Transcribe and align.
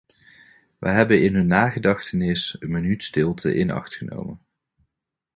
Wij 0.79 0.93
hebben 0.93 1.21
in 1.23 1.35
hun 1.35 1.47
nagedachtenis 1.47 2.55
een 2.59 2.71
minuut 2.71 3.03
stilte 3.03 3.53
in 3.53 3.71
acht 3.71 3.93
genomen. 3.93 4.41